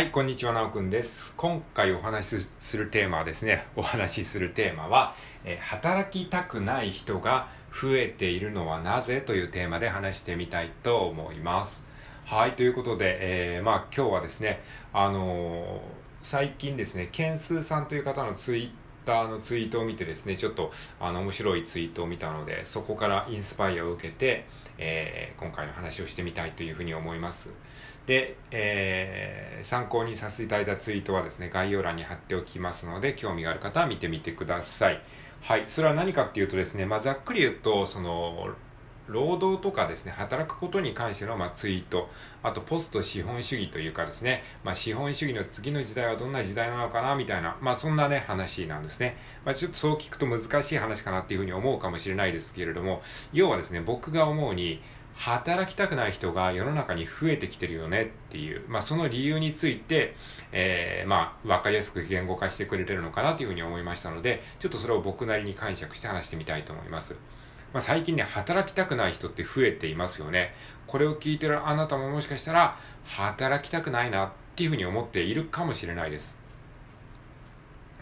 [0.00, 1.34] はい、こんにちは、なおくんです。
[1.36, 11.84] 今回お話しするテーマはですね、お話しするテーマは、え働きたくない人が増えているのはなぜというテーマで話してみたいと思います。
[12.24, 13.18] はい、ということで、
[13.56, 14.62] えーまあ今日はですね、
[14.94, 15.80] あのー
[16.22, 18.70] 最近ですね、ケンスーさんという方のツイッ
[19.04, 24.46] ターのツイートを見てですね、ちょっとあの面白いツイートを見たので、そこからインスパイアを受けて、
[24.78, 27.50] えー今回の話をしてみたいというふうに思います。
[28.10, 35.00] で、えー参考にさせていただいたツイートはですね、概要欄に貼っておきますので、興味がある方は見てみてください。
[35.42, 38.48] はい、それは何かっていうとですね、まあ、ざっくり言うと、その、
[39.08, 42.08] 労働とかですね、働くことに関しての、まあ、ツイート、
[42.42, 49.16] あとポスト資本主義というかですね、まあ、資本主義の次の時代はどんな時代なのかな、みたいな、まあ、そんなね、話なんですね。
[49.44, 54.80] まあ、ちょっとそう聞くと難しい話かなっていうふうに思うかもしれないですけれども、要はですね、僕が思うに、
[55.20, 60.14] 働きたくない人が世の中に増えてきてるよねっていう、まあ、その理由について、
[60.50, 67.16] えー、まあ、わかりやすく言語化してくれてるのかなというふうに思いましたので、ちょっとそれを僕なりに解釈して話してみたいと思います。
[67.74, 70.54] まあ、最近ね、働きたくない人って増えていますよね。
[70.86, 76.38] これを聞いてるあなたももしかしたら、働きたくないなっていうふうに思っているかもしれないです。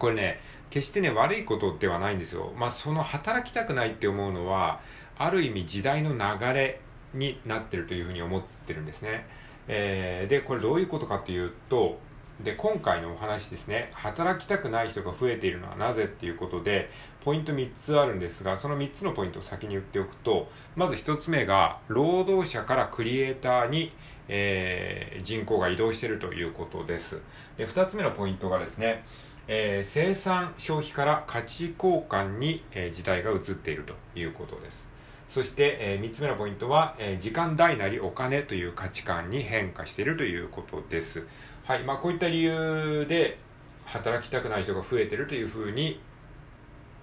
[0.00, 2.52] これね、決してね、悪いことではないんですよ。
[2.56, 4.80] まあ、その働きたくないって思うのは、
[5.16, 6.80] ある意味時代の流れ
[7.14, 9.26] になってるというふうに思ってるんですね。
[9.68, 11.98] えーで、これどういうことかっていうと、
[12.42, 16.90] で、今回のお話ですね、働きたくない人が増えているのはなぜっていうことで、
[17.24, 23.92] ポイント3つあるんですが、その3つのポイントを先に言っておくと、まず1つ目が、労働者からクリエイターに、
[24.28, 27.18] えー人口が移動しているということです。
[27.56, 29.04] で、2つ目のポイントがですね、
[29.46, 34.93] えー生産消費から価値交換に、えー時代が移っているということです。
[35.34, 41.26] そして、え3つ目のポイントは、えー時間大なりお金という価値観に変化しているということです。
[41.64, 43.36] はい、まあこういった理由で
[43.84, 46.00] 働きたくない人が増えているというふうに、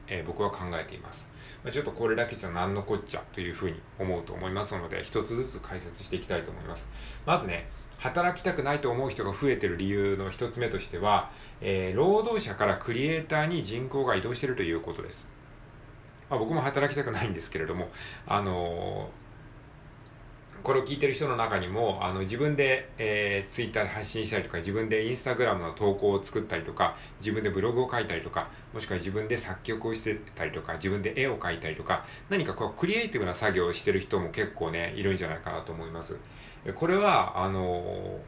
[0.07, 1.27] えー僕は考えています。
[1.61, 6.87] まあちょっとこれだけじゃ何のこっちゃというふうに思うと思いますので、一つずつ解説していきたいと思います。
[7.25, 7.67] まずね、
[7.97, 15.27] 働きたくないと思う人が増えている理由の一つ目としては、え労働者からクリエイターに人口が移動しているということです。
[16.31, 17.89] まあ、僕も働きたくないんですけれども、
[18.25, 19.09] あの
[20.63, 36.15] これを聞いてる人の中にもあの自分で、えー、ツイッターで発信したりとか自分でインスタグラムの投稿を作ったりとか自分でブログを書いたりとかもしくは自分で作曲をしてたりとか自分で絵を描いたりとか何かこうクリエイティブな作業をしてる人も結構ねいるんじゃないかなと思います。
[36.75, 38.19] これはあの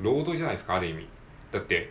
[0.00, 1.06] 労働じゃないですかある意味。
[1.52, 1.90] だって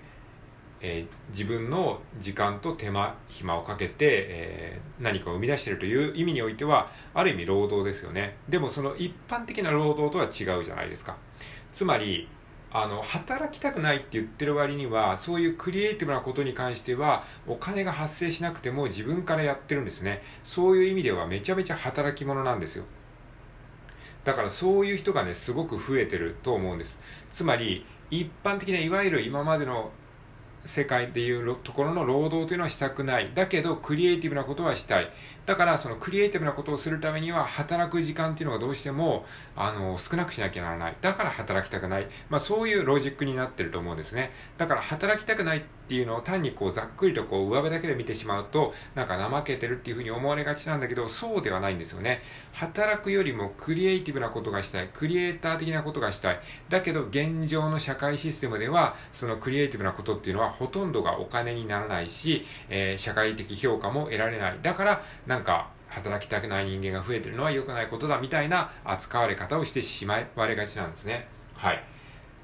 [0.81, 3.95] えー自分の時間と手間暇をかけて、
[4.29, 8.35] えー何かを生み出しているという意味においてはある意味労働ですよね。
[8.49, 11.15] でもその一般的な労働とは違うじゃないですか。
[11.73, 12.27] つまり
[12.71, 20.21] あの働きたくないって言ってる割にはそういうクリエイティブなことに関してはお金が発生しなくても自分からやってるんですね。
[20.44, 22.83] そういう意味ではめちゃめちゃ働き者なんですよ。
[24.23, 26.99] だからそういう人がねすごく増えてると思うんです。
[27.31, 29.91] つまり一般的ないわゆる今までの
[30.67, 33.31] 世界でいうところの労働というのはしたくない。
[33.33, 35.09] だけどクリエイティブなことはしたい。
[35.45, 39.25] だからそのクリエイティブなことをするためには働く時間っていうのがどうしても
[39.56, 40.95] あの少なくしなきゃならない。
[41.00, 44.31] だから働きたくない、まあ、そういうロジックになってると思うんですね。
[44.57, 52.21] だから働きたくないっっていうのを単にこうざっくりとこう上辺だけで見てしまうとなんか怠けてるっていうふうに思われがちなんだけどそうではないんですよね。
[52.51, 54.89] 働くよりもクリエイティブなことがしたい。
[54.93, 56.39] クリエイター的なことがしたい。
[56.67, 64.59] だけど現状の社会システムではそのクリエイティブなことっていうのはほとんどがお金にならないし、えー社会的評価も得られない。
[64.61, 71.27] だからなんか働きたくない人間が増えてるのは良くないことだみたいな扱われ方をしてしまわれがちなんですね。
[71.55, 71.81] はい。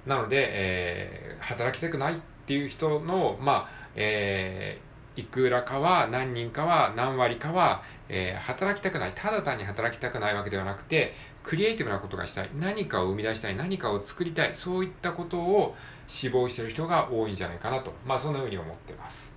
[0.05, 15.75] なので、えー働きたくないっていう人のまあえーいくらかは何人かは何割かは、えー働きたくないただ単に働きたくないわけではなくてクリエイティブなことがしたい何かを生み出したい何かを作りたいそういったことを
[16.07, 19.31] 志望している人が多いんじゃないかなとまあそんなふうに思ってます。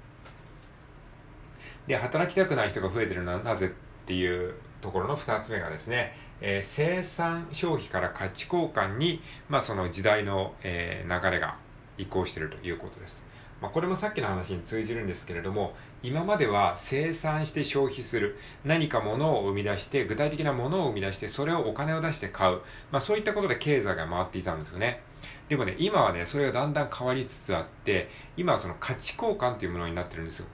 [1.87, 3.71] で働きたくない人が増えてるのはなぜっ
[4.07, 11.59] ていうところの2つ目がですね、えー生産消費から価値交換に、まあ、その時代の、えー流れが
[11.99, 13.23] 移行しているということです、
[13.61, 22.61] まあ、これもさっきの話に通じるんですけれども今までは生産して消費する何か物を生み出して具体的なものを生み出してそれをお金を出して買う、
[22.91, 25.01] まあ、そういったことで経済が回っていたんですよね。
[25.49, 30.47] でもね今はねそれがだんだん変わりつつあって今はその価値交換というものになってるんですよ。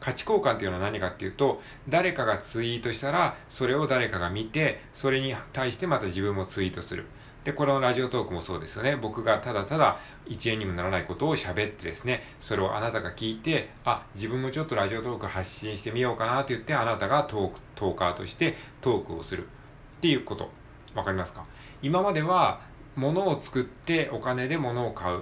[0.00, 7.04] 価値交換っていうのは何かっていうと誰かがツイートしたらそれを誰かが見てそれに対してまた自分もツイートする。
[7.44, 8.96] で、このラジオトークもそうですよね。
[8.96, 20.50] 僕がただただ1円にもならないことを喋ってですね、それをあなたが聞いて、あ、自分もちょっとラジオトーク発信してみようかなと言って、あなたがトーク、トーカーとしてトークをするっていうこと。
[20.94, 21.44] わかりますか？
[21.82, 22.60] 今までは
[22.96, 25.20] 物を作ってお金で物を買う。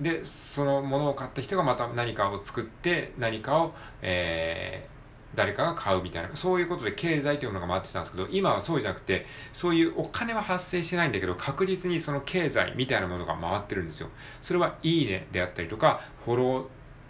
[0.00, 4.95] で、その物を買った人がまた何かを作って何かを、えー、
[5.36, 14.08] 誰かが買うみたいな、そういうことで経済というものが回ってたんですけど、今はそうじゃなくて、そういうお金は発生してないんだけど、確実にその経済みたいなものが回ってるんですよ。
[14.40, 16.64] それは、いいねであったりとか、フォロー、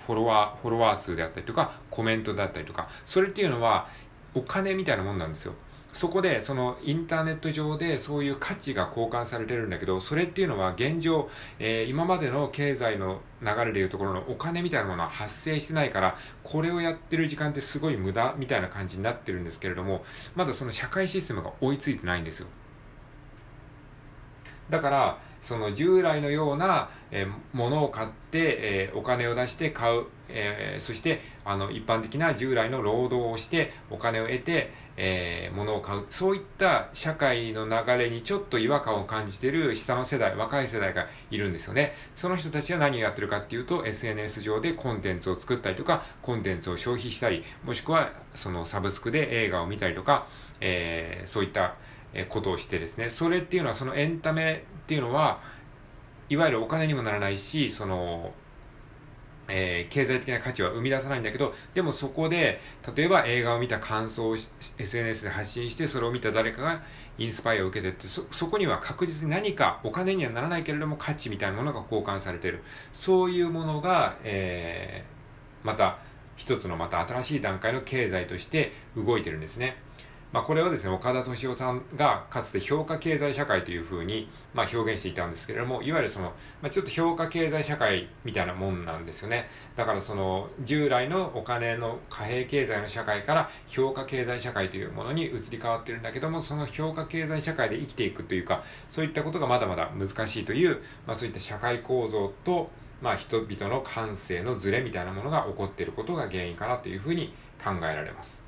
[0.07, 3.89] フォロワー、フォロワー数であったりとか、コメントだったりとか、それっていうのは、
[4.35, 5.55] お金みたいなもんなんですよ。
[5.97, 20.05] そこでそのインターネット上でそういう価値が交換されてるんだけどそれっていうのは現状、えー、今までの経済の流れでいうところのお金みたいなものは発生してないからこれをやってる時間ってすごい無駄みたいな感じになってるんですけれども
[20.35, 22.47] まだその社会システムが追いついてないんですよ。
[24.69, 36.07] だからその従来のような、え、ものを買って、え、お金を出して買う、え、そしてあの一般的な従来の労働をしてお金を得て、えー、物を買う。
[36.11, 41.95] そういった社会の流れにちょっと違和感を感じている下の世代若い世代がいるんですよね。
[42.17, 50.27] その人たちは何をやってるかっていうと SNS 上でコンテンツを作ったりとかコンテンツを消費したりもしくはそのサブスクで映画を見たりとか、
[50.61, 51.77] えー、そういった
[52.29, 55.41] ことをしてですね、それっていうのは、そのエンタメっていうのは、
[56.29, 58.33] いわゆるお金にもならないし、その、
[59.49, 62.61] えー、経済的な価値は生み出さないんだけど、でもそこで、
[62.97, 64.37] 例えば映画を見た感想を
[64.79, 66.83] SNS で発信して、それを見た誰かが
[67.19, 72.63] インスパイアを受けてって、そ、そこには確実に何かお金にはならないけれども価値みたいなものが交換されてる。
[72.93, 75.99] そういうものが、えー、また、
[76.37, 79.77] 一つのまた新しい段階の経済として動いてるんですね。
[80.37, 86.27] まあ、これをですね、岡田敏夫さんがかつて評価経済社会というふうに、まあ、表現していたんですけれども、いわゆるその、
[86.61, 89.49] まあ、ちょっと評価経済社会みたいなもんなんですよね。
[89.77, 102.69] だからその、従来のお金の貨幣経済の社会から評価経済社会というものに移り変わってるんだけども、その評価経済社会で生きていくというか、そういったことがまだまだ難しいという、まあ、そういった社会構造と、
[103.01, 108.46] まあ、人々の感性のズレみたいなものが起こっていることが原因かなというふうに考えられます。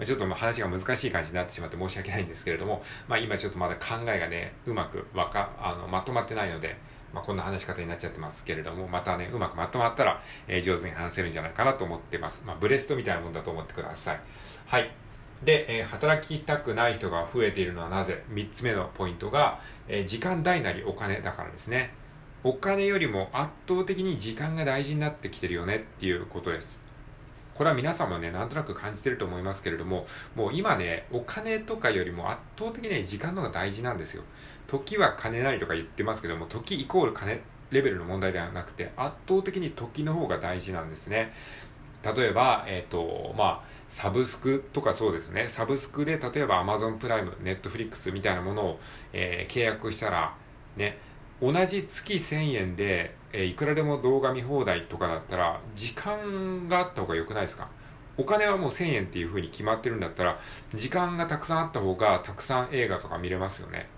[0.00, 6.76] まちょっと話が難しい感じになってしまって申し訳ないんですけれども、まあ、今ちょっとまだ考えがね、うまくわか、あの、まとまってないので、
[7.12, 12.42] まあ、こんな話し方になっちゃってますけれども、またね、うまくまとまったら、えー、上手に話せるんじゃないかなと思ってます。
[12.46, 14.20] まあ、ブレストみたいなもんだと思ってください。
[14.66, 14.90] はい。
[15.44, 21.92] で、えー、働きたくない人が増えているのはなぜ ?3 つ目のポイントが、えー、時間大なりお金だからですね。
[22.42, 26.79] お金よりも圧倒的に時間が大事になってきてるよねっていうことです。
[27.60, 34.22] これは皆さんもね、なんとなく感じてると思いますけれども、もう今ね、お金とかよりも圧倒的に時間の方が大事なんですよ。
[34.66, 37.38] 時は金なりとか言ってますけども、時イコール金
[37.70, 41.34] レベルの問題ではなくて、圧倒的に時の方が大事なんですね。
[42.02, 45.46] 例えば、えっ、ー、と、まあ、サブスクとかそうですね。
[45.50, 48.80] サブスクで、例えば Amazon プライム、Netflix みたいなものを、
[49.12, 50.34] えー、契約したら、
[50.78, 50.96] ね、
[51.42, 57.70] 同じ月1000円で、え、いくらでも動画見放題とかだったら、時間があった方が良くないですか？
[58.16, 60.38] お金はもう1000円っていう風に決まってるんだったら、
[60.74, 63.88] 時間がたくさんあった方がたくさん映画とか見れますよね。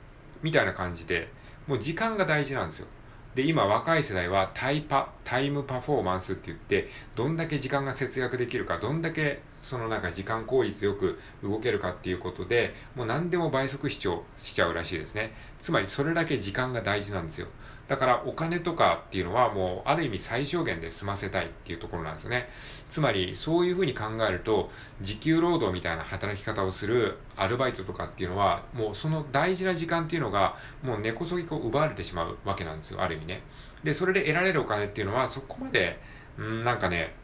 [0.43, 1.29] みたいな感じで、
[1.67, 2.87] もう時間が大事なんですよ。
[3.35, 15.33] で、今若い世代はタイパ、タイムパフォーマンスって言って、どんだけ時間が節約できるか、どんだけそのなんか時間効率よく動けるかっていうことで、もう何でも倍速視聴しちゃうらしいですね。
[15.61, 17.47] つまりそれだけ時間が大事なんですよ。
[17.89, 22.49] だからお金とかっていうのはもうある意味最小限で済ませたいっていうところなんですよね。
[22.89, 33.03] つまりそういうふうに考えると時給労働みたいな働き方をするアルバイトとかっていうのはもうその大事な時間っていうのがもう根こそぎこう奪われてしまうわけなんですよ。
[33.03, 33.43] ある意味ね。
[33.85, 36.01] で、それで得られるお金っていうのはそこまで、
[36.39, 37.15] うん、なんかね、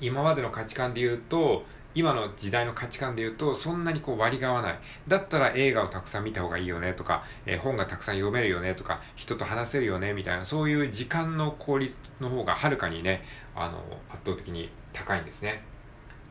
[0.00, 4.78] 今までの価値観で言うと今の時代の価値観で言うと、そんなにこう割りが合わない。
[5.08, 13.24] だったら映画をたくさん見た方がいいよねとか、えー、本がたくさん読めるよねとか、人と話せるよねみたいな、そういう時間の効率の方がはるかにね、
[13.56, 15.62] あの、圧倒的に高いんですね。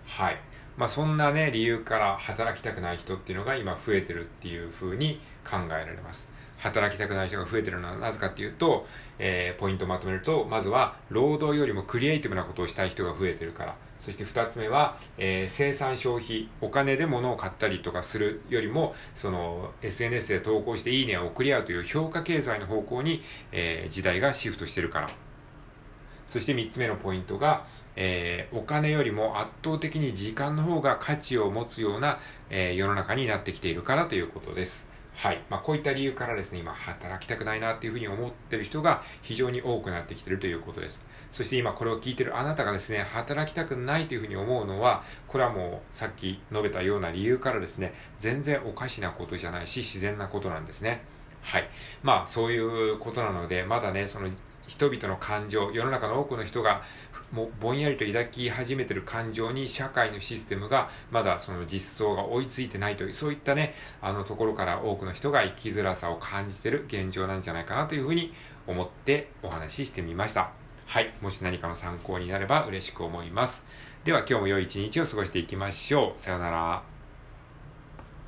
[0.05, 0.38] はい。
[0.77, 6.29] まあそんなね、理由から働きたくない人っていうのが今増えてるっていう風に考えられます。
[6.59, 8.85] 働きたくない人が増えてるのはなぜかっていうと、
[9.17, 13.75] えー、ポイントをまとめると、まずは労働よりもクリエイティブなことをしたい人が増えてるから。
[13.99, 25.09] そして2つ目は、えー、生産消費、お金で物を買ったりとかするよりも、その SNS で投稿していいねを送り合うという評価経済の方向に、えー、時代がシフトしてるから。
[26.27, 34.88] そして3つ目のポイントが、えー、お金よりも圧倒的に時間の方が価値を持つような、えー、世の中になってきているからということです。
[35.19, 35.41] はい。
[35.49, 41.01] まあ、こういった理由からですね、今、働きたくないなっていうふうに思ってる人が非常に多くなってきてるということです。
[41.33, 51.01] そして今これを聞いてるあなたがですね、働きたくないというふうに思うのは、これはもうさっき述べたような理由からですね、全然おかしなことじゃないし、自然なことなんですね。
[51.41, 51.69] はい。
[52.01, 54.29] まあ、そういうことなので、まだね、その
[54.67, 56.81] 人々の感情、世の中の多くの人が
[57.31, 68.33] もうぼんやりと抱き始めてる感情に社会のシステムがまだその実装が追いついてないという、そういったね、あのところから多くの人が生きづらさを感じてる現状なんじゃないかなというふうに
[68.67, 70.51] 思ってお話ししてみました。
[70.86, 71.13] はい。
[71.21, 73.63] もし何かの参考になれば嬉しく思います。
[74.03, 76.19] では今日も良い一日を過ごしていきましょう。
[76.19, 76.99] さようなら。